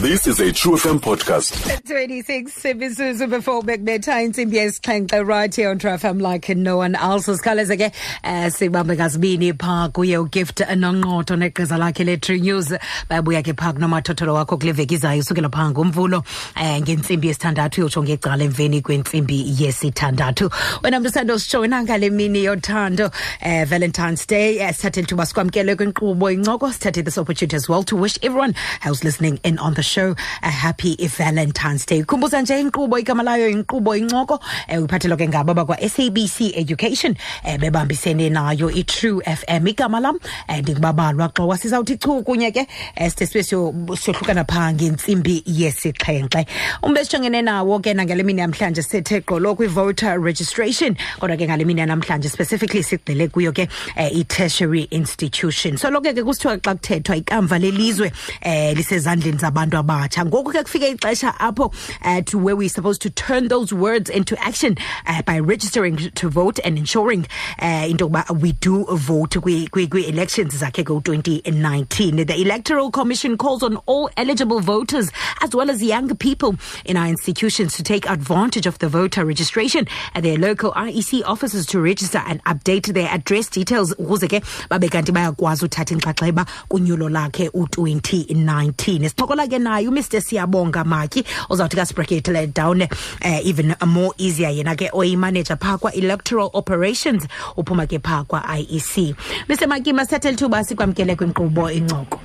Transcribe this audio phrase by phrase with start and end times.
[0.00, 1.52] This is a True FM podcast.
[1.84, 7.26] 26 imizuzu before bekubetha intsimbi yesixhenxe right here on True FM like no one else.
[7.28, 7.92] Usikhawuleze ke
[8.24, 12.72] um sibambe ngazibini phaa kuye ugift nonqoto negqiza lakhe le-tree news.
[13.10, 16.24] Bayabuya ke phaa kunomathotholo wakho kule veki izayo usukela phaa ngomvulo
[16.56, 20.50] um ngentsimbi yesithandathu uyotsho ngecala emveni kwentsimbi yesithandathu.
[20.82, 23.10] Wena mntu sandositsho wena ngale mini yothando
[23.42, 24.60] um valentine's day.
[24.60, 29.04] Um sithathe lithuba sikwamkele kwinkqubo incoko sithathe this opportunity as well to wish everyone who's
[29.04, 32.02] listening in on the show a happy valentine's day.
[32.02, 34.34] Khumbuza nje inkqubo igama layo inkqubo incoko
[34.68, 39.66] um uyiphathelwa ke ngabo bakwa-sabc education um bebambisene nayo i-true f m.
[39.66, 40.16] Igama lam
[40.48, 42.66] um ndingubabalwa xowa sizawuthi chu kunye ke
[43.00, 46.46] um side sibe siyo- siyohlukana phaa ngentsimbi yesixhenxe.
[46.82, 51.80] Umbe sijongene nawo ke nangale mini yamhlanje sithe gqolo kwi-voter registration kodwa ke ngale mini
[51.80, 55.76] yanamhlanje specifically sigxile kuyo ke um i-tertiary institution.
[55.76, 58.12] So lokho ke kusithiwa xa kuthethwa ikamva lelizwe
[58.44, 61.72] um lisezandleni zabantu abatsha ngoku ke kufike ixesha apho
[62.04, 66.28] uh, to where we're supposed to turn those words into action uh, by registering to
[66.28, 67.26] vote and ensuring
[67.62, 68.06] uh, into
[68.40, 74.60] we do vote kwi- kwi- kwi-elections zakhe ku-2019 the electoral commission calls on all eligible
[74.60, 75.10] voters
[75.42, 79.86] as well as young people in our institutions to take advantage of the voter registration
[80.14, 83.94] at their local iec offices to register and update their address details.
[83.94, 90.84] Ukuze ke babe kanti bayakwazi uthatha inxaxheba kunyulo lakhe u-2019 sixokola ke naye umr siyabonga
[90.84, 91.24] maki.
[91.50, 97.98] Ozawuthi kasibreketele down uh, even more easier yena ke oyimanager phaa kwa-electoral operations uphuma ke
[97.98, 99.14] phaa kwa-iec
[99.48, 102.20] mr maki masithathe lithuba sikwamkele kwinkqubo incoko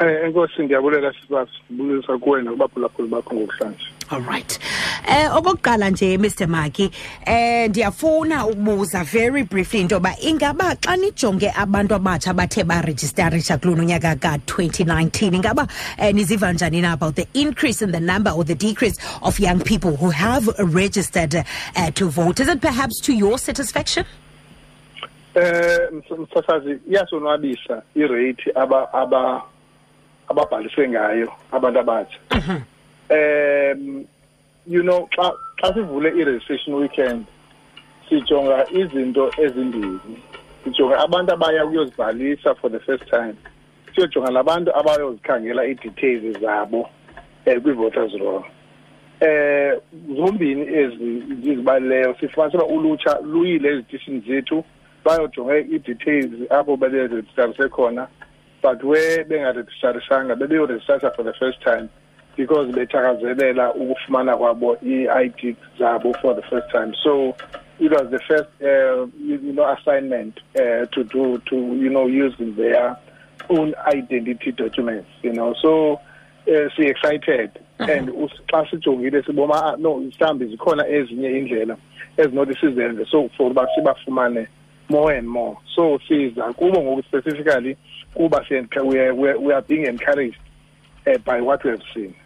[0.00, 3.95] um enkosi ndiyabulela sibasi ngibulisa kuwena kubaphulaphula bakho ngokuhlanje.
[4.10, 4.58] Alright
[5.08, 6.90] eh okokuqala nje Mr Maki
[7.26, 13.82] eh ndiyafuna ukubuza very briefly into yoba ingaba xa nijonge abantu abatsha bathe barejistarisha kulona
[13.82, 15.66] unyaka ka-2019 ingaba
[15.98, 19.60] eh, niziva njani na about the increase in the number or the decrease of young
[19.60, 22.40] people who have registered uh, to vote?
[22.40, 24.04] Is it perhaps to your satisfaction?
[25.34, 28.52] Eh ms- msasazi iyasonwabisa irate
[30.28, 32.18] ababhaliswe ngayo abantu abatsha.
[33.10, 34.06] Um
[34.66, 37.26] you know xa xa sivule i-registration weekend
[38.08, 39.98] sijonga izinto ezimbili.
[40.64, 43.36] Sijonga abantu abaya kuyozibhalisa for the first time.
[43.94, 46.88] Siyojonga labantu abayozikhangela i-details zabo
[47.46, 48.44] eh kwi-voters roll.
[49.20, 49.80] eh
[50.16, 54.64] zombini ezi ngizibalileyo sifumanise uba ulutsha luyile ezitishini zethu
[55.04, 58.08] bayojonge i-details apho beberejistarise khona
[58.62, 61.88] but where bengarejistarisanga bebeyorejistarisha for the first time
[62.36, 66.94] because bethakazelela ukufumana kwabo i-id zabo for the first time.
[67.02, 67.34] So
[67.78, 72.54] it was the first uh, you, know assignment uh, to do to you know using
[72.56, 72.96] their
[73.48, 75.54] own identity documents you know.
[75.62, 81.76] So uh, si excited and us- xa sijongile siboma ah, no mhlawumbi zikhona ezinye indlela
[82.16, 83.06] ezinothi sizenze.
[83.10, 84.46] So for uba sibafumane
[84.88, 85.58] more and more.
[85.74, 87.76] So siza kubo ngoku specifically
[88.14, 88.44] kuba
[88.84, 90.38] we are, we we are being encouraged
[91.06, 92.14] uh, by what we have seen.
[92.14, 92.25] uh,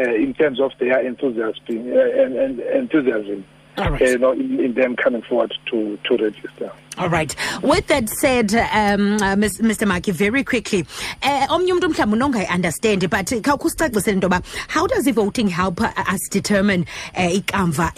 [0.00, 3.44] in terms of their enthusiasm uh, and, and enthusiasm
[3.76, 4.02] right.
[4.02, 7.34] uh, you know, in, in them coming forward to to register All right.
[7.62, 9.86] With that said, um, uh, Mr.
[9.86, 10.84] Maki, very quickly,
[11.22, 15.92] uh, omnye umuntu mhlawumbi unongayi-understand but khawukusicacisele into yoba how does the voting help uh,
[15.96, 16.84] us determine
[17.16, 17.92] uh, ikamva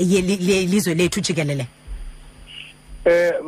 [0.94, 1.66] lethu jikelele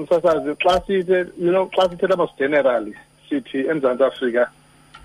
[0.00, 2.94] msasazi xa sithe you know xa sithetha about generally
[3.28, 4.50] sithi eMzantsi Afrika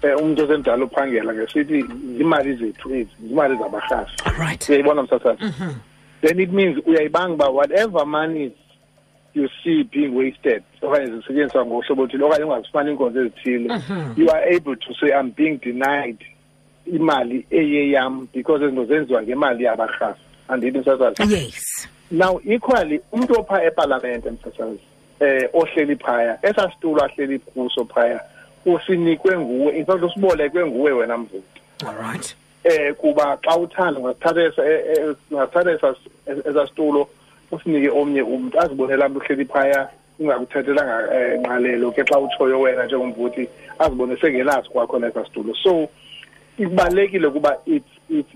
[0.02, 1.80] Eh, umuntu osemdala uphangela ngesithi
[2.20, 4.70] imali zethu ezi imali zabarhafi right.
[4.70, 5.76] Uyayibona msasazi mm-hmm.
[6.22, 8.52] then it means uyayibanga uba whatever money
[9.34, 14.14] you see being wasted okanye zisetyenziswa ngohlobo oluthile okanye ungazifumani iinkonzo ezithile mm-hmm.
[14.18, 16.18] you are able to say i'm being denied
[16.86, 21.88] imali eyeyam because ezinto zenziwa ngemali yabarhafi andithi msasazi yes.
[22.12, 24.80] Now equally umuntu opha epalamente msasazi
[25.20, 28.22] eh ohleli phaya esasitulo ahleli kuso phaya
[28.66, 31.44] usinikwe nguwe in fact usibolekwe nguwe wena mvumi
[31.88, 37.08] all right eh kuba xa uthanda ungasithatha esa- eh, eh, ungasithatha esa- esasitulo
[37.52, 39.90] usinike omnye umuntu azibonela mntu uhleli phaya
[40.20, 43.48] ungakuthathelanga eh, ngqalelo ke xa utshoyo wena njengomvuthi
[43.80, 45.88] azibone sengenazi kwakhona esasitulo so
[46.58, 48.30] ibalekile kuba it's it's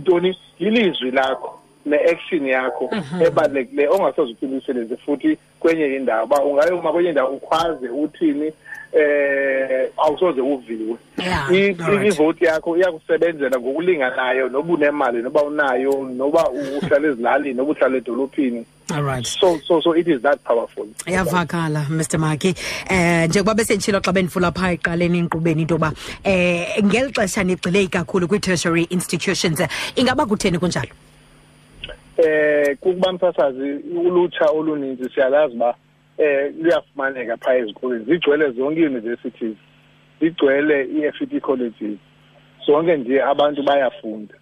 [0.00, 2.90] ntoni lilizwi lakho ne-action yakho
[3.26, 6.24] ebalulekileyo ongasoze uphinde uyisebenze futhi kwenye indawo.
[6.24, 8.52] Uba ungayoma kwenye indawo ukhwaze uthini
[8.92, 10.96] eh awusoze uviwe.
[11.18, 12.14] Yeah, I- alright.
[12.14, 18.64] ivoti yakho iyakusebenzela ngokulinganayo noba unemali noba unayo noba uhlala ezilalini noba uhlala edolophini.
[18.94, 19.26] All right.
[19.26, 20.86] So so so it is that powerful.
[21.06, 22.54] Iyavakala mr maki
[22.90, 25.92] eh njengoba besentshilo xa bendifula phaa eqaleni enkqubeni into yoba
[26.24, 29.60] eh ngeli xesha nigxile kakhulu kwii-tertiary institutions.
[29.60, 30.88] Eh, ingaba kutheni kunjalo?
[32.18, 33.70] Eh kukuba msasazi
[34.06, 35.74] ulutsha oluninzi siyalazi uba
[36.18, 38.04] eh luyafumaneka phaa ezikolweni.
[38.04, 39.56] Zigcwele zonke ii-universities
[40.20, 41.98] zigcwele ii-FET colleges.
[42.66, 44.34] Zonke nje abantu bayafunda.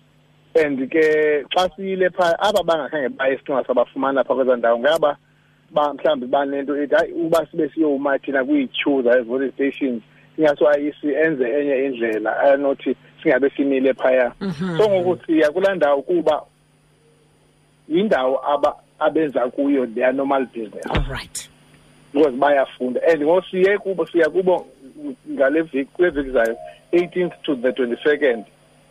[0.64, 5.16] And ke xa siyile phaa aba bangakhange baye isicinga sabafumana phaa kwezaa ndawo ngaba
[5.70, 10.02] ba mhlawumbi banento ethi hayi uba sibe siyowuma thina kwii-queue zaye-voting stations
[10.38, 14.32] ingaso ayisi enze enye indlela anothi singabe simile phaya.
[14.76, 16.42] So ngoku siya kulaa ndawo kuba
[17.88, 20.86] yindawo aba abenza kuyo their normal business.
[20.90, 21.48] All right.
[22.12, 23.00] Because bayafunda.
[23.08, 24.66] And ngosiye kubo siya kubo
[25.30, 26.56] ngale viki kule viki zayo
[26.92, 28.44] 18th to the 22nd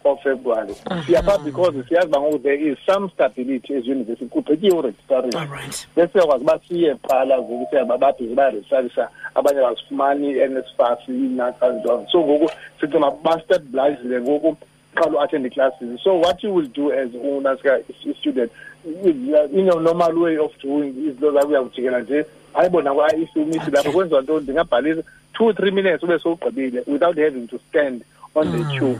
[0.03, 0.73] of February.
[1.05, 4.25] Siya phaa because siyazi uba ngoku there is some stability as university.
[4.25, 5.47] Kugqityiwe uregistration
[5.95, 12.51] bese siyakwazi uba siye phala ngoku siyaba babhizi bayaregistarisa abanye bazifumani i-NSFAS inakantoni so ngoku
[12.81, 14.57] sicinga bastabilizile ngoku
[14.95, 15.99] qala uattend classes.
[16.03, 17.83] So what you will do as unasika
[18.19, 18.51] student
[18.85, 23.91] uh, in your normal way of doing izinto zakho uyakujikela nje ayibona kwa-IEC umisi lapho
[23.91, 24.43] kwenziwa ntoni?
[24.43, 25.03] Ndingabhalisa
[25.33, 28.03] two three minutes ube sowugqibile without having to stand
[28.35, 28.71] on the hmm.
[28.71, 28.99] queue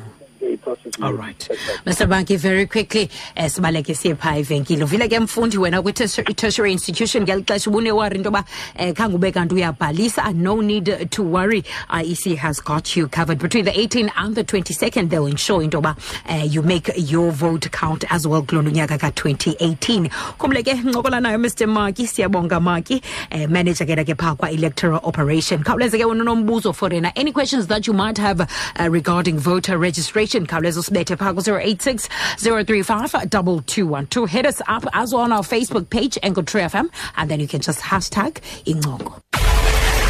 [1.02, 1.48] all right.
[1.86, 7.24] Mr Maki very quickly um sibaleke siye phaa evenkile uvile ke mfundi wena kwi-tertiary institution
[7.24, 8.46] ngeli xesha ubunewari into yoba
[8.80, 13.40] um khange ube kanti uyabhalisa no need to worry iec has got you covered.
[13.40, 15.96] Between the 18 and the 22nd they'll ensure into yoba
[16.30, 20.10] uh, you make your vote count as well kulona unyaka ka-2018
[20.40, 23.02] khumle ke ncokola nayo mr maki siyabonga maki
[23.32, 25.64] um manager ke ke phaa kwa-electoral operation.
[25.64, 27.12] Khawuleze ke wena unombuzo for yena.
[27.16, 28.48] Any questions that you might have uh,
[28.90, 32.10] regarding voter registration khawuleza usibethe phaa ku-086
[32.40, 37.30] 035 2212 hit us up as well on our facebook page enko true fm and
[37.32, 39.14] then you can just hashtag incoko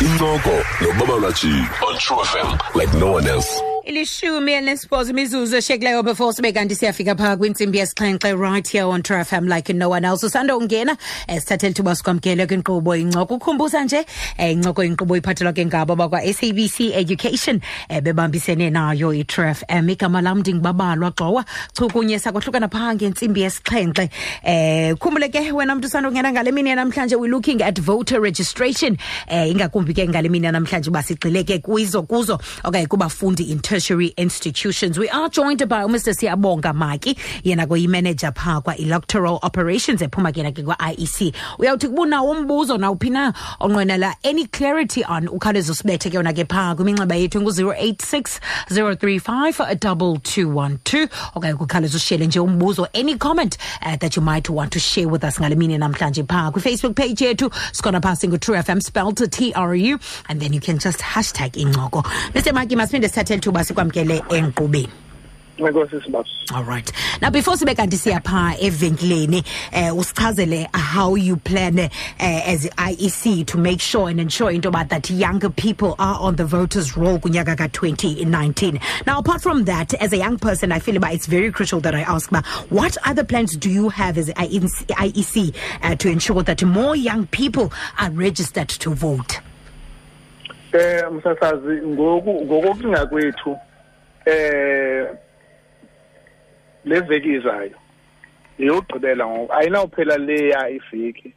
[0.02, 1.54] incoko nobaba ulachi
[1.88, 7.16] on true fm like no one else ilishumi elinesibhozo imizuzu eshiyekileyo before sibe kanti siyafika
[7.16, 10.26] phaa kwintsimbi yesixhenxe right here on True FM like no one else.
[10.26, 10.98] Usanda ungena
[11.28, 14.06] esithathe lithuba ithuba sikwamkele kwinkqubo incoko ukhumbuza nje
[14.40, 20.40] um incoko inkqubo iphathelwa ke ngabo bakwa-sabc education um bebambisene nayo i-True FM igama lam
[20.40, 24.10] ndingubabalwa gxowa chukunye sakwahlukana phaa ngentsimbi yesixhenxe
[24.44, 28.98] um khumbule ke wena mntu usanda ungena ngale mini yanamhlanje we looking at voter registration.
[29.32, 32.02] Um ingakumbi ke ngale mini yanamhlanje uba sigxile ke kuzo
[32.64, 34.98] okanye kubafundi in tertiary institutions.
[34.98, 36.14] We are joined by mr.
[36.16, 43.10] Siyabonga maki yena kuyimanager phaa kwa-electoral operations ephuma ke ke kwa-iec uyawuthi kubunawo umbuzo nawuphi
[43.10, 48.40] na onqwenela any clarity on ukhawuleze usibethe ke yona ke phaa kwiminxeba yethu ngu-086
[48.72, 54.80] 035 2212 okanye kukhawuleze ushele nje umbuzo any comment uh, that you might want to
[54.80, 57.52] share with us ngale mini namhlanje phaa kwifacebook page yethu.
[57.72, 60.00] Sikhona phaa singu-true fm spelled t-r-u
[60.30, 62.04] and then you can just hashtag incoko.
[62.34, 64.90] Mr maki masiphinde sithathele ithuba sikwamkele enkqubeni.
[66.54, 66.92] All right.
[67.22, 69.40] Now before sibe kanti siya phaa evenkileni
[69.72, 71.90] uh, usichazele how you plan uh,
[72.20, 76.44] as iec to make sure and ensure into about that younger people are on the
[76.44, 81.14] voters roll kunyaka ka-2019 now apart from that as a young person i feel about
[81.14, 85.56] it's very crucial that i ask about what other plans do you have as iec
[85.84, 89.40] uh, to ensure that more young people are registered to vote
[90.76, 93.58] eh msasazi ngoku ngokucinga kwethu
[94.26, 95.08] eh
[96.86, 97.72] leveki izayo
[98.60, 99.54] yogqibela ngoku.
[99.54, 101.34] Ayinawuphela leya iveki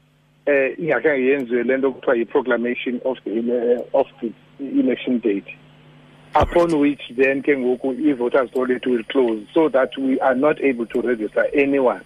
[0.46, 5.56] eh ingakhange yenziwe lento kuthiwa yi-proclamation of the ele- of the election date.
[6.34, 10.60] Upon which then ke ngoku i-voters roll it will close so that we are not
[10.60, 12.00] able to register anyone.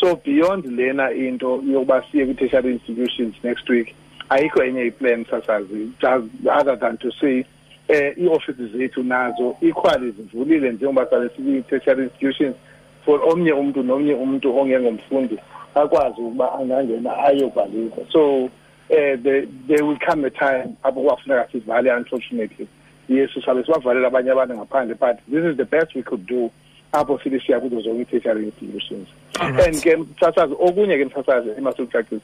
[0.00, 3.94] So beyond lena into yokuba siye kwi-tertiary institutions next week
[4.32, 6.26] ayikho enye iplan sasazi just
[6.58, 7.44] other than to say
[7.88, 12.56] eh ii-offices zethu nazo equally zivulile njengoba sale sikwi-tertiary institutions.
[13.04, 15.38] For omnye umntu nomnye umntu ongengomfundi
[15.74, 18.50] akwazi ukuba angangena ayobhalisa so
[18.88, 22.68] eh there, there will come a time apho kwafuneka sivale unfortunately.
[23.08, 26.50] Yes sabe sibavalela abanye abantu ngaphandle but this is the best we could do
[26.92, 29.08] apho sibe siya kuzo zonke ii-tertiary institutions.
[29.40, 29.66] Alright.
[29.66, 32.22] and ke msasazi okunye ke msasazi emasikucacisa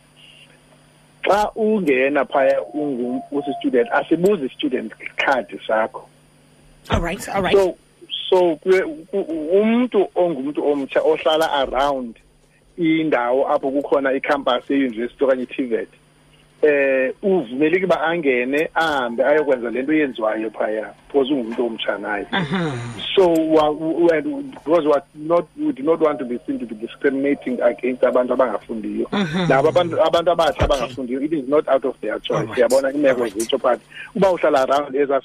[1.29, 6.03] xa ungena phaya ungu- usi-student asibuzi i-student card sakho.
[6.91, 7.55] All right all right.
[7.55, 7.77] So
[8.31, 8.59] so
[9.13, 12.17] umuntu ongumntu omtsha ohlala around
[12.79, 15.89] indawo apho kukhona icampus yeuniversity okanye i-TVET
[16.63, 22.27] eh uvumeleke ba angene ahambe ayokwenza lento yenziwayo phaya because ungumuntu omtsha naye.
[23.15, 26.67] So wa- w- and because what not we do not want to be seen to
[26.67, 29.07] be discriminating against abantu abangafundiyo.
[29.49, 32.39] Labo abantu abantu abatsha abangafundiyo it is not out of their choice.
[32.49, 32.59] Alright.
[32.59, 33.35] yabona imeko Alright.
[33.39, 33.81] zitsho but
[34.17, 35.23] uba uhlala around eza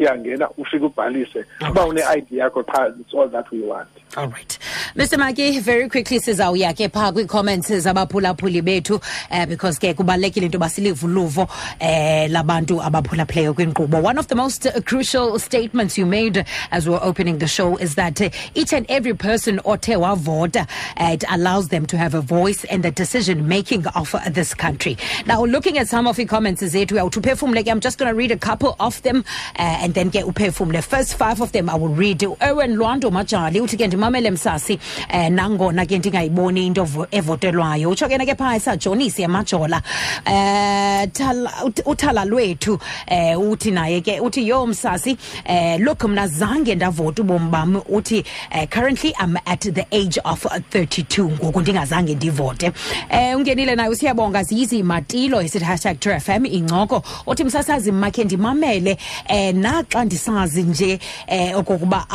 [0.00, 3.50] eh, pha es- es- isikolo uyangena ufike ubhalise uba une-id yakho qha it's all that
[3.50, 3.88] we want.
[4.16, 4.58] All right.
[4.94, 8.94] Mr maki very quickly sizawuya ke phaa kwii-comments zabaphulaphuli bethu
[9.30, 11.48] uh, because ke kubalulekile into yoba silive uluvo
[11.80, 14.02] eh labantu abaphulaphileyo kwinkqubo.
[14.02, 17.76] One of the most uh, crucial statements you made as we were opening the show
[17.76, 22.14] is that uh, each and every person othe wavota uh, it allows them to have
[22.14, 24.96] a voice in the decision making of this country.
[25.26, 28.14] Now looking at some of the comments zethu uyawuthi uphefumle ke i'm just going to
[28.14, 29.24] read a couple of them
[29.58, 32.20] uh, and then ke uphefumle first five of them i will read.
[32.24, 34.78] Owen lwando majali uthi ke ndimamele msasi
[35.08, 37.90] eh nangona ke ndingayiboni into evotelwayo.
[37.90, 39.82] Utsho ke na ke phaa sajonisi emajola
[40.26, 42.72] um Thala- uthala lwethu
[43.10, 45.16] um uthi naye ke uthi yo msasi
[45.48, 47.76] um look mna zange ndavota ubomi bam.
[47.88, 52.72] Uthi eh, currently i'm at the age of uh, 32 ngoku ndingazange ndivote.
[53.10, 57.02] Eh ungenile naye usiyabonga ziyizimatilo esithi hashtag f m incoko.
[57.26, 62.06] Uthi msasazi makhe ndimamele eh naxa ndisazi nje um okokuba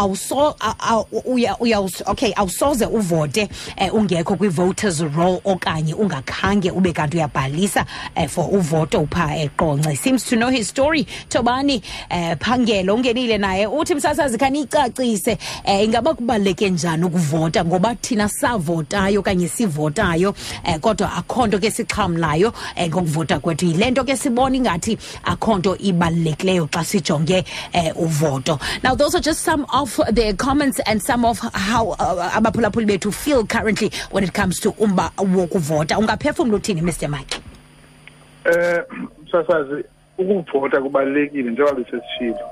[2.05, 8.45] okay awusoze uvote um ungekho kwi voters roll okanye ungakhange ube kanti uyabhalisa um for
[8.51, 11.05] uvoto upha eqonce seems to know his story.
[11.29, 13.67] Tobani um phangelo ungenile naye.
[13.67, 20.35] Uthi msasazi khanicacise um ingaba kubaluleke njani ukuvota ngoba thina savotayo okanye sivotayo
[20.67, 23.65] um kodwa akho nto ke sixhamlayo um ngokuvota kwethu.
[23.65, 27.43] Yile nto ke sibona ingathi akho nto ibalulekileyo xa sijonge
[27.95, 28.59] uvoto.
[28.83, 33.13] Now those are just some of the comments and some of how uh, abaphulaphuli bethu
[33.13, 35.97] feel currently when it comes to umba wokuvota.
[35.97, 37.41] Ungaphefumla uthini mr mike?
[38.45, 38.83] Eh
[39.31, 39.83] sasazi
[40.17, 42.49] ukuvota kubalekile njengoba besesishilo.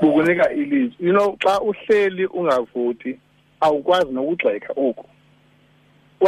[0.00, 0.96] Bukunika ilizwi.
[1.00, 3.18] You know xa uhleli ungavoti
[3.60, 5.06] awukwazi nokugxeka oku.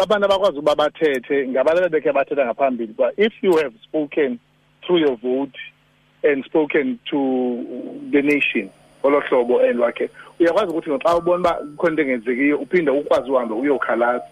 [0.02, 4.38] Abantu abakwazi uba bathethe ngabalele bekhe bathetha ngaphambili uba if you have spoken
[4.82, 5.58] through your vote
[6.22, 7.64] and spoken to
[8.10, 8.70] the nation.
[9.02, 10.10] Ngolo hlobo elwakhe
[10.40, 14.24] uyakwazi ukuthi xa ubona uba kukhona into engenzekiyo uphinde ukwazi uhambe uyokhalaza.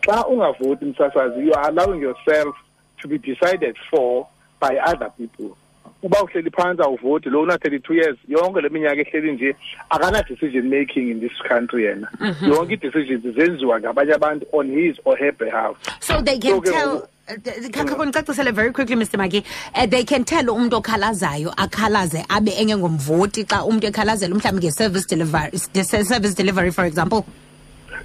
[0.00, 2.56] Xa ungavoti msasazi you are allowing yourself
[3.02, 4.26] to be decided for
[4.60, 5.56] by other people.
[6.02, 7.30] Uba uhleli phantsi awuvoti.
[7.30, 9.56] Lo una-thirty-two years yonke le minyaka ehleli nje
[9.90, 12.08] akana-decision making in this country yena.
[12.20, 12.52] Mhm.
[12.52, 15.76] Yonke ii-decisions zenziwa ngabanye abantu on his or her behalf.
[16.00, 20.44] So they can So tell ngoku- khakhonicacisele very quickly mr maki uh, they can tell
[20.50, 27.24] umntu okhalazayo akhalaze abe engengomvoti xa umntu ekhalazela mhlawumbi nge-service delivery service delivery for example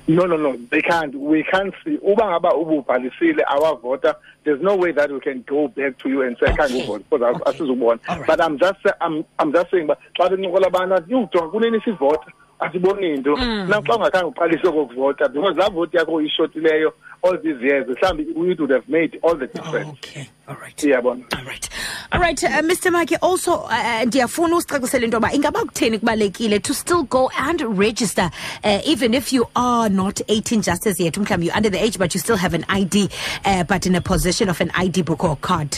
[0.07, 4.91] no no no they can't we can't see uba ngaba ububhalisile awavota there's no way
[4.91, 6.81] that we can go back to you and say Okay.
[6.81, 7.51] uvote because Okay.
[7.51, 8.27] asizukubona All right.
[8.27, 12.31] but i'm just i'm i'm just saying uba xa bencokola abantu athi yujonga kunini sivota
[12.59, 13.67] asiboni nto Mm.
[13.69, 18.59] na xa ungakhange uqalise kokuvota because laa voti yakho uyishotileyo all these years mhlawumbi it
[18.59, 21.69] would have made all the difference okay all right iyabona All right.
[22.11, 22.91] All right, uh, Mr.
[22.91, 28.31] Maki, also uh, ndiyafuna usicacisele into yoba ingaba kutheni kubalekile to still go and register
[28.63, 31.97] uh, even if you are not 18 just as yet mhlawumbi you're under the age
[31.99, 33.09] but you still have an ID
[33.45, 35.77] uh, but in a possession of an ID book or card.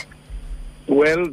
[0.88, 1.26] Well,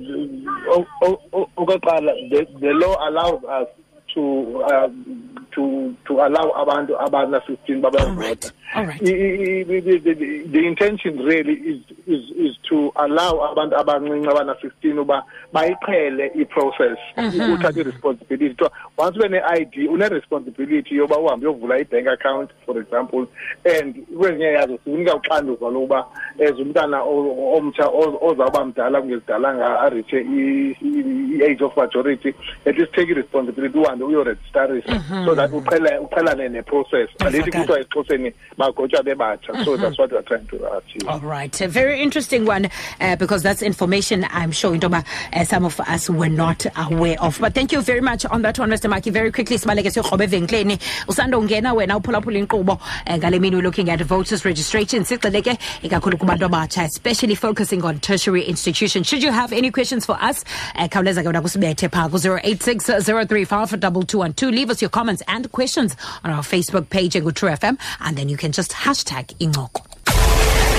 [2.30, 3.68] the, the law allows us
[4.18, 8.18] to um, to to allow abantu abana 15 All babavota.
[8.18, 8.52] right.
[8.74, 9.00] All right.
[9.00, 15.22] The, the, the intention really is is is to allow abantu abancinci abana 15 uba
[15.52, 17.52] bayiqhele i-process mm-hmm.
[17.54, 18.54] uthathe i-responsibility.
[18.58, 23.26] So, once ube ne-ID une-responsibility yoba uhambe uyovula i-bank account for example
[23.64, 26.06] and kwezinye yazo sikunika uxanduva lokuba
[26.40, 27.88] as umntana omtsha
[28.20, 32.34] ozawuba mdala kungezidalanga aritshe i-age of majority
[32.66, 35.26] at least take i-responsibility uhambe uyoregistarisa mm-hmm.
[35.26, 37.08] so that uqhelane ne-process.
[37.18, 42.44] Andithi kuthiwa exhoseni so that's what we're trying to achieve All right, a very interesting
[42.44, 42.68] one
[43.00, 47.38] uh, because that's information I'm sure uh, some of us were not aware of.
[47.40, 48.90] But thank you very much on that one, Mr.
[48.90, 49.12] Maki.
[49.12, 53.90] Very quickly, sibaleke siyoqhoba evenkileni usanda ungena wena uphulaphula inkqubo eh, ngale mini we're looking
[53.90, 59.06] at voters registration sigxile ke ikakhulu kubantu abatsha especially focusing on tertiary institutions.
[59.06, 63.80] Should you have any questions for us, uh, khawuleza ke wena kusibethe phaa ku-086 035
[63.80, 64.50] 2212.
[64.50, 68.36] Leave us your comments and questions on our Facebook page, True FM, and then you
[68.36, 69.87] can just hashtag incoko.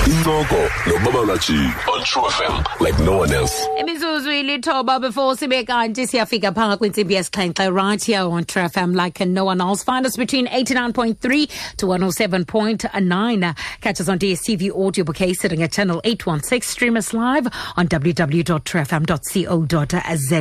[0.06, 1.58] Incoko nobaba ulachi
[1.92, 3.66] on True FM like no one else.
[3.80, 9.44] Imizuzu ilithoba before sibe kanti siyafika phanga kwintsimbi yesixhenxe right here on trfm like no
[9.44, 9.84] one else.
[9.84, 16.00] Find us between 89.3 to 107.9 catch us on dstv audio bouquet sitting at channel
[16.04, 20.40] 816 stream us live on www.trfm.co.za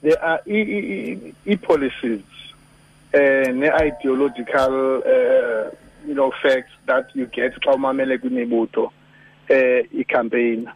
[0.02, 2.20] there are i- i-policies
[3.12, 5.72] eh ne-ideological uh,
[6.08, 8.92] you know facts that you get xa umamele kwimibutho
[9.48, 10.68] eh i-campaign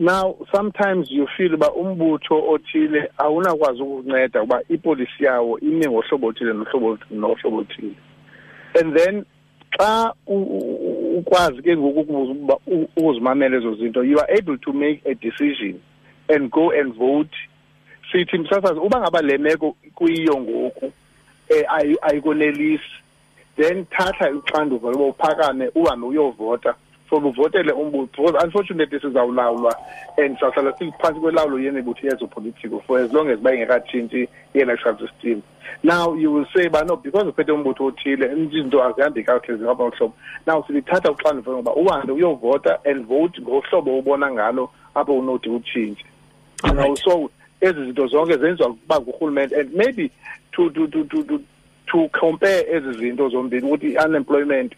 [0.00, 6.52] now sometimes you feel uba umbutho othile awunakwazi ukunceda uba ipolisi yawo ime ngohlobo othile
[6.52, 7.94] nohlobo nohlobo othile.
[8.80, 9.24] And then
[9.78, 10.14] xa
[11.18, 15.80] ukwazi ke ngoku ukuba u- ukuzimamela ezo zinto you are able to make a decision
[16.28, 17.36] and go and vote.
[18.12, 20.92] Sithi msasazi uba ngaba le meko kuyiyo ngoku
[21.48, 22.84] eh ayi- ayikonelisi
[23.56, 26.74] then thatha uxanduva loba uphakame uhambe uyovota.
[27.10, 29.74] For uvotele umbutho because unfortunately sizawulawulwa
[30.16, 35.42] and sawuhlala siphantsi kwelawulo yemibutho yezopolitiko for as long as bayingekatshintshi i-electoral system.
[35.82, 40.14] Now you will say ba no because uphethe umbutho othile izinto azihambi kakuhle zihamba ngohlobo
[40.46, 46.04] now silithatha uxanduva ngoba uhambe uyovota and vote ngohlobo ubona ngalo apho unodi utshintshe.
[46.64, 46.98] You know Alright.
[46.98, 50.10] so ezi zinto zonke zenziwa kuba ngurhulumente and maybe
[50.52, 51.40] to to to to to
[51.92, 54.72] to compare ezi zinto zombini ukuthi unemployment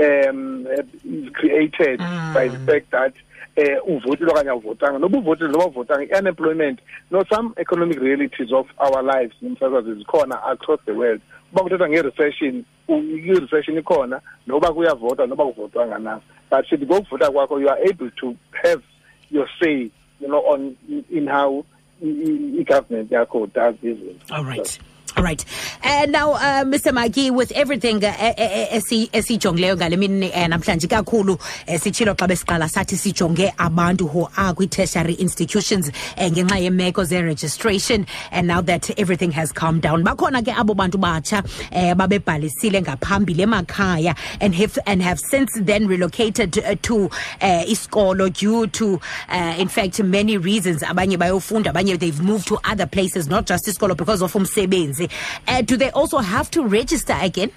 [0.00, 0.66] um
[1.04, 2.34] is created Mm.
[2.34, 3.14] by the fact that
[3.56, 4.98] eh uvotile okanye awuvotanga.
[4.98, 6.78] Noba uvotile noba uvotanga i-unemployment
[7.10, 11.20] no some economic realities of our lives nomsasazi zikhona across the world.
[11.52, 16.20] Uba kuthetha nge-recession i-recession ikhona noba kuyavotwa noba kuvotwanga na.
[16.50, 18.82] But sithi ngokuvota kwakho you are able to have
[19.30, 20.76] your say you know on
[21.10, 21.64] in how
[22.02, 24.80] i-government yakho does izinto all right
[25.16, 25.44] all right.
[25.82, 30.86] And now uh, mr maki with everything eh, eh, esi- esijongileyo ngale mini eh, namhlanje
[30.88, 37.04] kakhulu eh, sitshilo xa besiqala sathi sijonge abantu who are kwi-tertiary institutions eh, ngenxa yemeko
[37.04, 40.04] ze-registration and now that everything has calmed down.
[40.04, 41.42] Bakhona ke abo bantu batsha
[41.72, 49.00] eh, babebhalisile ngaphambili emakhaya and have, and have since then relocated to uh, due to
[49.28, 50.82] uh, in fact many reasons.
[50.82, 55.60] Abanye bayofunda abanye they've moved to other places not just isikolo because of umsebenzi uh,
[55.62, 57.50] do they also have to register again?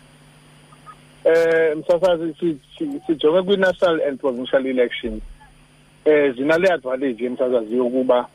[1.26, 5.22] Eh msasazi si- si- sijonge kwi-national and provincial elections
[6.06, 8.28] eh zinale advantage emsasazi yokuba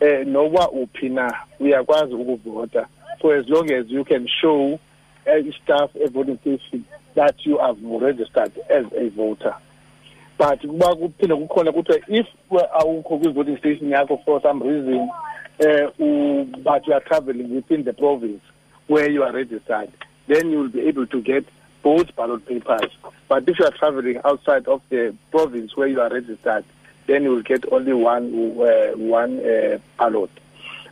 [0.00, 2.86] eh noba uphi na uyakwazi ukuvota.
[3.20, 4.74] For as long as you can show
[5.26, 9.54] uh, staff a voting station that you have registered as a voter.
[10.38, 15.08] But kuba kuphinde kukhona kuthiwa if awukho kwi-voting station yakho for some reason
[15.60, 15.90] uh,
[16.64, 18.42] but you are traveling within the province
[18.86, 19.92] where you are registered
[20.26, 21.44] then you will be able to get
[21.82, 22.96] both ballot papers.
[23.28, 26.64] But if you are traveling outside of the province where you are registered
[27.06, 30.30] then you will get only one uh, one uh, ballot.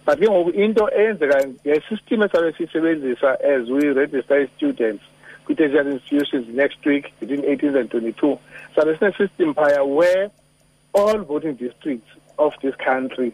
[0.04, 5.04] But ke ngoku into eyenzeka ngesystem esabe siyisebenzisa as we register students
[5.44, 8.38] kwi-tertiary institutions next week between 18 and 22
[8.74, 10.30] sabe sine-system phaya where
[10.94, 13.32] all voting districts of this country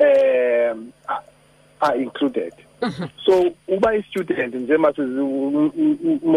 [0.00, 0.92] um,
[1.80, 2.52] are included
[3.24, 4.92] so uba i-student njengoba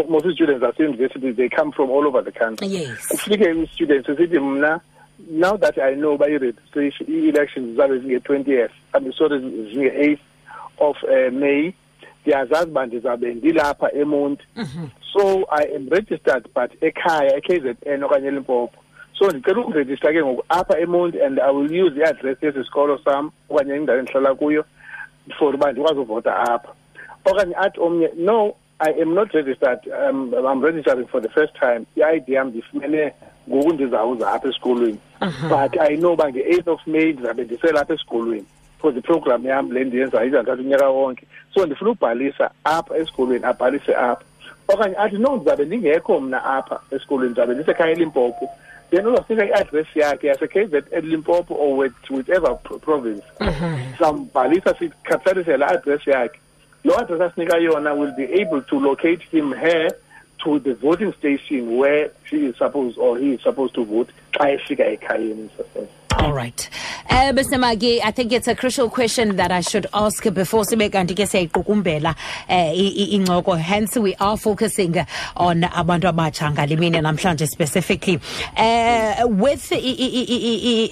[0.10, 2.67] most students ase-university they come from all over the country.
[2.67, 3.07] Yes.
[3.07, 4.79] Kufike i-students sithi mna
[5.29, 9.39] now that i know uba i-registration i-elections zabe zinge-twentieth i'm sorry
[9.73, 10.21] zinge-eighth
[10.79, 11.73] of uh, May
[12.21, 14.43] ndiyazazi uba ndizabe ndilapha emonti.
[15.13, 18.83] So i am registered but ekhaya e-KZN okanye elimpopo.
[19.19, 23.31] So ndicela ukurejista ke ngoku apha emonti and i will use i-address yesi sikolo sam
[23.49, 24.65] okanye indawo endihlala kuyo
[25.39, 26.73] for uba ndikwazi apha.
[27.25, 31.85] Okanye athi omnye no i am not registered um, i'm registering for the first time.
[31.95, 33.13] I-id yam ndifumene
[33.49, 34.99] ngoku ndizawuza apha esikolweni.
[35.49, 38.45] But i know uba nge-eighth of may ndizabe ndiselapha esikolweni
[38.79, 41.27] for the program yam le ndiyenzayo izantathu unyaka wonke.
[41.53, 44.25] So ndifuna ubhalisa apha esikolweni abhalise apha.
[44.67, 48.49] Okanye athi no ndizabe ndingekho mna apha esikolweni ndizabe ndisekhaya elimpopo
[48.89, 53.23] then uzawufika i-address yakhe yase-KZN Limpopo or with whichever pro- province.
[53.39, 54.04] Mm-hmm.
[54.04, 56.39] Sambhalisa sikapitalishe la address yakhe.
[56.84, 59.89] Lo address asinika yona will be able to locate him here
[60.43, 64.58] to the voting station where she is supposed or he is supposed to vote I
[64.58, 65.50] xa efika ekhayeni
[66.19, 66.69] All right.
[67.10, 67.58] Uh, Mr.
[67.60, 71.25] Maki, I think it's a crucial question that I should ask before sibe kanti ke
[71.30, 72.15] siyayiqukumbela
[72.49, 73.58] eh, i- i- incoko.
[73.58, 74.95] Hence, we are focusing
[75.36, 78.19] on abantu abatsha ngale mini namhlanje specifically.
[78.58, 79.71] Uh, with,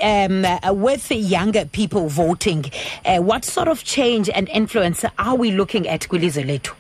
[0.04, 2.66] um, with younger people voting,
[3.06, 6.74] uh, what sort of change and influence are we looking at kwilizwe lethu?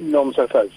[0.00, 0.72] no msasazi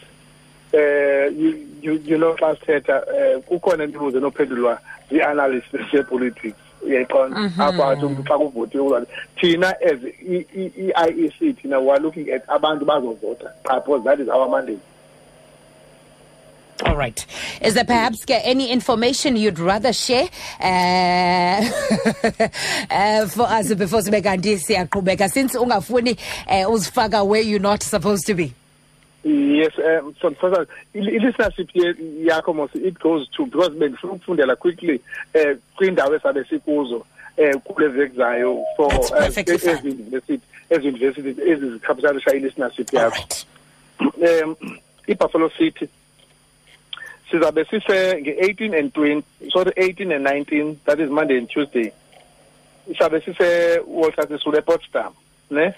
[0.73, 4.80] eh you you you know xa sithetha eh kukhona imibuzo enophendulwa
[5.12, 7.51] zii-analysts zepolitics uyayiqonda.
[7.60, 9.06] Apho athi umntu xa kuvotiwe
[9.39, 13.51] thina as i- i- i-iec thina we are looking at abantu bazovota.
[13.63, 14.80] Qha because that is our mandate.
[16.86, 17.25] All right.
[17.60, 20.30] Is there perhaps any information you'd rather share
[20.62, 21.65] uh,
[22.91, 25.27] uh, for us before sibe kanti siyaqhubeka?
[25.30, 26.12] Since ungafuni
[26.47, 28.53] uh, uzifaka where you're not supposed to be?
[29.23, 31.69] Yes um so first i-listenership
[32.23, 35.01] yakho mos it goes to because bendifuna ukufundela quickly
[35.34, 37.06] eh kwiindawo esabe sikuzo
[37.38, 39.71] eh kule veki zayo for That's eh, perfectly fine.
[39.73, 43.23] ezi university ezi university ezi zicapitalisha i-listenership yakho
[43.99, 44.56] um
[45.08, 45.88] ibuffalo city
[47.32, 51.91] sizabe sise nge-18 and 20 sorry 18 and 19 that is monday and tuesday.
[52.88, 55.13] Sizabe sise walter sisulu epotsdam
[55.51, 55.73] ne?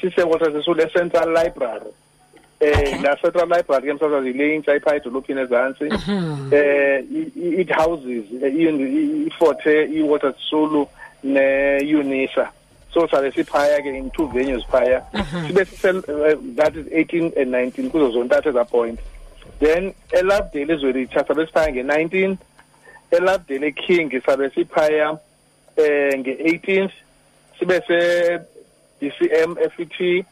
[0.00, 1.90] Sise walter sisulu central library.
[2.62, 5.84] Eh la central library ke msasazi le intsha edolophini ezantsi
[6.52, 7.04] eh
[7.60, 8.54] it houses eh,
[9.26, 10.88] iforte i-walter sisulu
[11.22, 12.50] ne-unisa
[12.94, 15.02] so sabe siphaya ke in two venues phaya
[15.46, 19.00] sibe eh, that is 18 and 19 kuzo zontathu eza point.
[19.58, 22.36] Then elovedale ezwelitsha sabe siphaya nge-19
[23.10, 25.18] elovedale king sabe siphaya
[25.76, 26.92] eh nge-18th
[27.58, 30.24] sibe se-dcm fet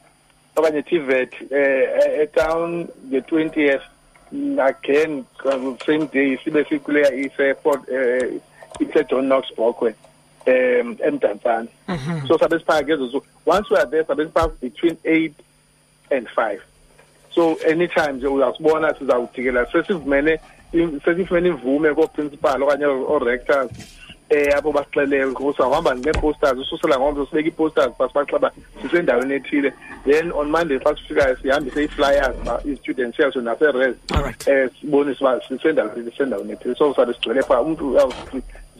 [0.57, 3.83] okanye tvet eh etown nge-20th
[4.59, 8.41] again uh, same day sibe sikuleya ise Fort eh
[8.81, 9.95] ise John Knox Bokwe
[10.47, 11.69] um emdantsane
[12.29, 15.33] so sabe siphaka so once we are there sabe siphaka between 8
[16.11, 16.61] and 5
[17.35, 20.41] so anytime nje uyasibona sizawujikela sesivumene
[21.05, 23.71] sesifumene imvume kooprincipal okanye oo-rectors.
[24.31, 27.93] Eh basixelele usahamba nee-posters ususela ngomso sibeka ii-posters
[28.83, 29.73] sisendaweni ethile.
[30.05, 33.97] Then on monday xa sifikayo sihambise ii-flyers ba i-students yazo nase-res.
[34.47, 36.75] Eh sibonise uba sisendaweni ethile.
[36.75, 37.99] So sabe sigcwele phaa umntu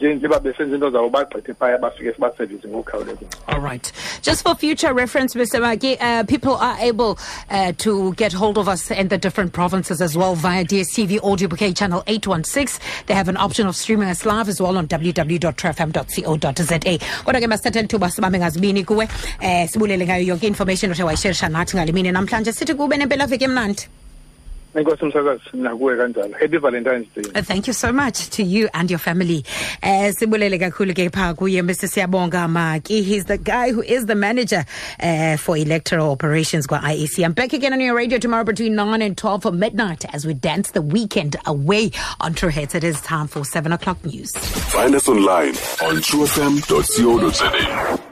[0.07, 3.91] njengoba besenza into zawo bagqithe phaya bafike sibasevise ngokukhawuleza All right.
[4.21, 5.59] Just for future reference, Mr.
[5.59, 7.17] Maki, uh, people are able
[7.49, 11.47] uh, to get hold of us in the different provinces as well via DSTV Audio
[11.47, 12.79] Bouquet channel 816.
[13.07, 16.79] They have an option of streaming us live as well on www.trfm.co.za.
[17.25, 19.07] Kodwa ke masithathe ithuba sibambe ngazibini kuwe
[19.41, 23.43] eh sibulele ngayo yonke information othe wayisherisha nathi ngale mini namhlanje sithi kube nempela veki
[23.43, 23.87] emnandi.
[24.75, 28.89] Enkosi msakazi nakuwe kanjalo happy valentine's day Uh, Thank you so much to you and
[28.91, 29.43] your family.
[29.81, 33.01] Eh sibulele kakhulu ke pha kuye Mr Siyabonga Maki.
[33.03, 34.65] He's the guy who is the manager
[35.03, 37.23] uh, for electoral operations kwa IEC.
[37.25, 40.33] I'm back again on your radio tomorrow between 9 and 12 for midnight as we
[40.33, 42.75] dance the weekend away on True Hits.
[42.75, 44.31] It is time for 7 o'clock news.
[44.71, 48.10] Find us online on truefm.co.za.